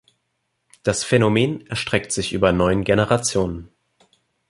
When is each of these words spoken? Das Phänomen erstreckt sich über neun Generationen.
Das 0.81 1.03
Phänomen 1.03 1.67
erstreckt 1.67 2.11
sich 2.11 2.33
über 2.33 2.51
neun 2.51 2.83
Generationen. 2.83 3.69